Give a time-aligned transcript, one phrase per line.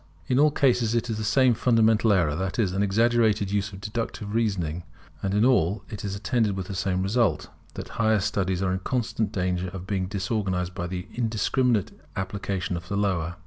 [0.25, 3.79] In all cases it is the same fundamental error: that is, an exaggerated use of
[3.81, 4.81] deductive reasoning;
[5.21, 8.73] and in all it is attended with the same result; that the higher studies are
[8.73, 13.35] in constant danger of being disorganized by the indiscriminate application of the lower.